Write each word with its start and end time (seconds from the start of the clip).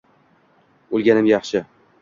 O`lganim 1.01 1.31
yaxshi 1.33 1.65